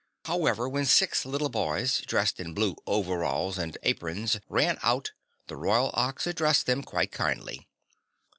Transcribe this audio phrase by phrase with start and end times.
[0.25, 5.11] However, when six little boys dressed in blue overalls and aprons ran out,
[5.45, 7.67] the Royal Ox addressed them quite kindly.